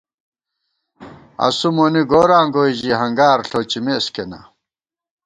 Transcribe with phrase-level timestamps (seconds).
[1.47, 4.41] اسُو مونی گوراں گوئی ژِی ہنگار ݪوچِمېس کېنا